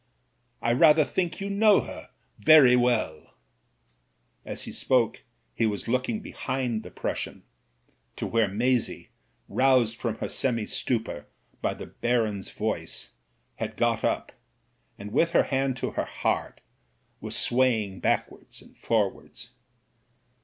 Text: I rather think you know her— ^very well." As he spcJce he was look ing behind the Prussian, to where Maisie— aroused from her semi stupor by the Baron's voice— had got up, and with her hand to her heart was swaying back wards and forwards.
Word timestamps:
I 0.63 0.73
rather 0.73 1.03
think 1.05 1.39
you 1.39 1.47
know 1.51 1.81
her— 1.81 2.09
^very 2.43 2.75
well." 2.75 3.35
As 4.43 4.63
he 4.63 4.71
spcJce 4.71 5.19
he 5.53 5.67
was 5.67 5.87
look 5.87 6.09
ing 6.09 6.21
behind 6.21 6.81
the 6.81 6.89
Prussian, 6.89 7.43
to 8.15 8.25
where 8.25 8.47
Maisie— 8.47 9.11
aroused 9.51 9.95
from 9.95 10.15
her 10.15 10.27
semi 10.27 10.65
stupor 10.65 11.27
by 11.61 11.75
the 11.75 11.85
Baron's 11.85 12.49
voice— 12.49 13.11
had 13.61 13.77
got 13.77 14.03
up, 14.03 14.31
and 14.97 15.11
with 15.11 15.33
her 15.33 15.43
hand 15.43 15.77
to 15.77 15.91
her 15.91 16.05
heart 16.05 16.61
was 17.19 17.35
swaying 17.35 17.99
back 17.99 18.31
wards 18.31 18.59
and 18.59 18.75
forwards. 18.75 19.51